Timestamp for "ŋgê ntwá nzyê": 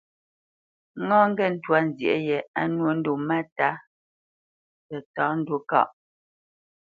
1.29-2.15